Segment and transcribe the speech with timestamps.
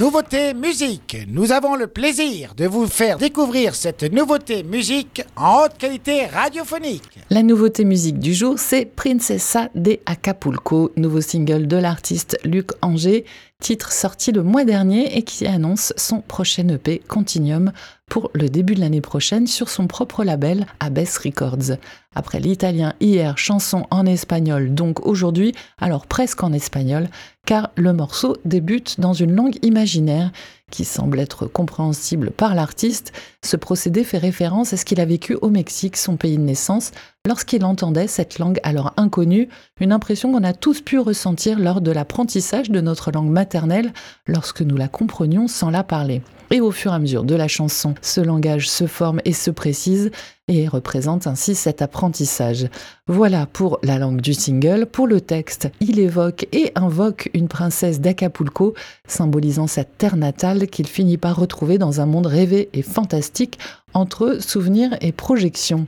[0.00, 1.14] Nouveauté musique.
[1.28, 7.18] Nous avons le plaisir de vous faire découvrir cette nouveauté musique en haute qualité radiophonique.
[7.28, 13.26] La nouveauté musique du jour, c'est Princesa de Acapulco, nouveau single de l'artiste Luc Anger,
[13.60, 17.72] titre sorti le mois dernier et qui annonce son prochain EP Continuum
[18.08, 21.76] pour le début de l'année prochaine sur son propre label Abbess Records.
[22.14, 27.08] Après l'italien hier, chanson en espagnol donc aujourd'hui, alors presque en espagnol,
[27.46, 30.32] car le morceau débute dans une langue imaginaire
[30.70, 33.12] qui semble être compréhensible par l'artiste.
[33.44, 36.92] Ce procédé fait référence à ce qu'il a vécu au Mexique, son pays de naissance,
[37.26, 39.48] lorsqu'il entendait cette langue alors inconnue,
[39.80, 43.92] une impression qu'on a tous pu ressentir lors de l'apprentissage de notre langue maternelle
[44.26, 46.22] lorsque nous la comprenions sans la parler.
[46.52, 49.52] Et au fur et à mesure de la chanson, ce langage se forme et se
[49.52, 50.10] précise
[50.48, 52.66] et représente ainsi cet apprentissage.
[53.06, 54.86] Voilà pour la langue du single.
[54.86, 58.74] Pour le texte, il évoque et invoque une princesse d'Acapulco,
[59.06, 63.60] symbolisant cette terre natale qu'il finit par retrouver dans un monde rêvé et fantastique
[63.94, 65.86] entre souvenirs et projections.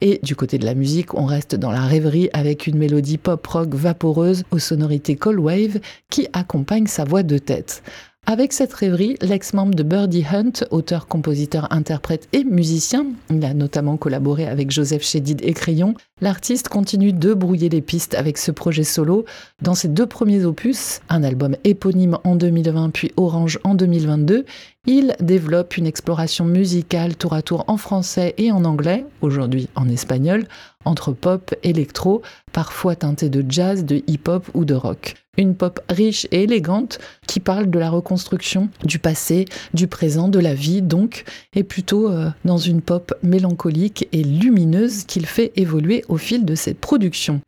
[0.00, 3.74] Et du côté de la musique, on reste dans la rêverie avec une mélodie pop-rock
[3.74, 7.82] vaporeuse aux sonorités cold wave qui accompagne sa voix de tête.
[8.26, 13.98] Avec cette rêverie, l'ex-membre de Birdie Hunt, auteur, compositeur, interprète et musicien, il a notamment
[13.98, 15.94] collaboré avec Joseph Chédid et Crayon,
[16.24, 19.26] l'artiste continue de brouiller les pistes avec ce projet solo.
[19.60, 24.46] Dans ses deux premiers opus, un album éponyme en 2020 puis Orange en 2022,
[24.86, 29.88] il développe une exploration musicale tour à tour en français et en anglais, aujourd'hui en
[29.88, 30.46] espagnol,
[30.84, 32.22] entre pop, électro,
[32.52, 35.14] parfois teinté de jazz, de hip-hop ou de rock.
[35.36, 40.38] Une pop riche et élégante qui parle de la reconstruction du passé, du présent, de
[40.38, 46.04] la vie donc, et plutôt euh, dans une pop mélancolique et lumineuse qu'il fait évoluer
[46.18, 47.40] fil de cette production.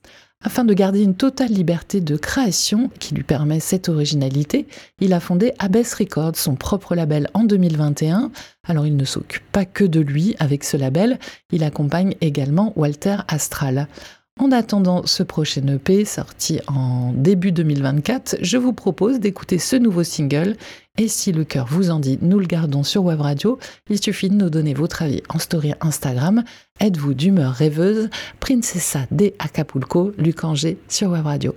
[0.42, 4.66] Afin de garder une totale liberté de création qui lui permet cette originalité,
[5.00, 8.30] il a fondé Abbess Records, son propre label en 2021.
[8.64, 11.18] Alors il ne s'occupe pas que de lui avec ce label,
[11.50, 13.88] il accompagne également Walter Astral.
[14.38, 20.04] En attendant ce prochain EP sorti en début 2024, je vous propose d'écouter ce nouveau
[20.04, 20.56] single.
[20.98, 23.58] Et si le cœur vous en dit, nous le gardons sur Web Radio.
[23.88, 26.44] Il suffit de nous donner votre avis en story Instagram.
[26.80, 28.10] Êtes-vous d'humeur rêveuse?
[28.38, 31.54] Princessa de Acapulco, Luc Anger sur Web Radio.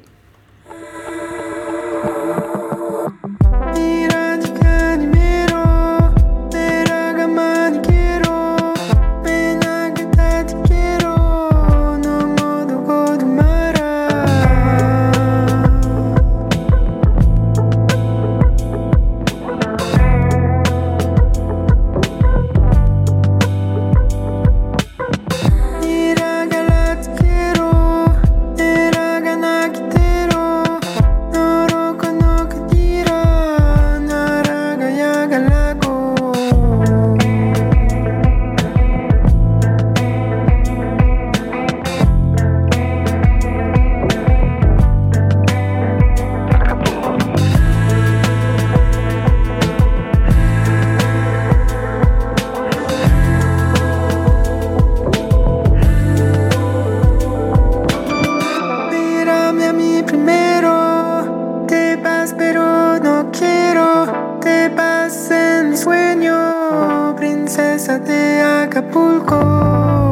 [63.20, 70.09] No quiero que pasen mi sueño, princesa de Acapulco.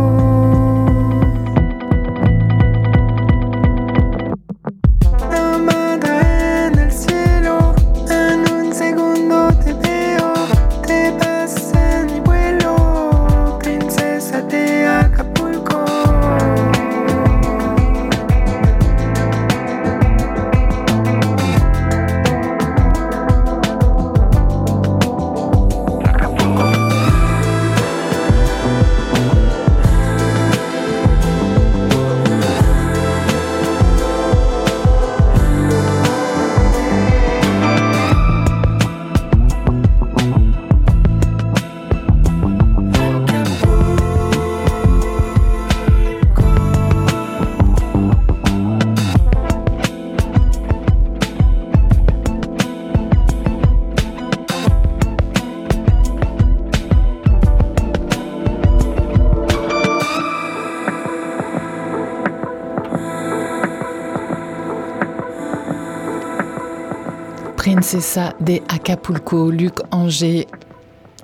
[67.75, 70.47] Ça des Acapulco, Luc Anger,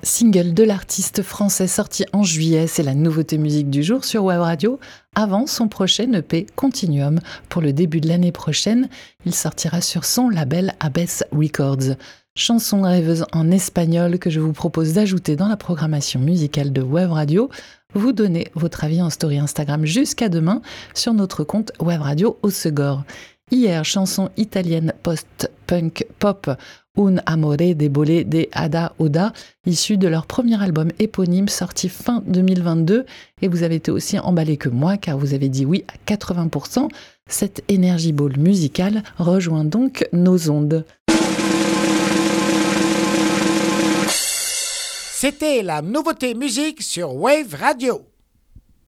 [0.02, 4.40] single de l'artiste français sorti en juillet, c'est la nouveauté musique du jour sur Web
[4.40, 4.78] Radio.
[5.14, 7.18] Avant son prochain EP Continuum,
[7.48, 8.88] pour le début de l'année prochaine,
[9.24, 11.96] il sortira sur son label Abbess Records.
[12.36, 17.10] chanson rêveuse en espagnol que je vous propose d'ajouter dans la programmation musicale de Web
[17.10, 17.48] Radio.
[17.94, 20.60] Vous donnez votre avis en story Instagram jusqu'à demain
[20.92, 23.04] sur notre compte Web Radio au Segor.
[23.50, 26.50] Hier, chanson italienne post-punk pop
[26.96, 29.32] Un amore debole de Ada Oda,
[29.66, 33.04] issue de leur premier album éponyme sorti fin 2022.
[33.42, 36.88] Et vous avez été aussi emballé que moi car vous avez dit oui à 80%.
[37.28, 40.84] Cette énergie ball musicale rejoint donc nos ondes.
[45.12, 48.06] C'était la nouveauté musique sur Wave Radio.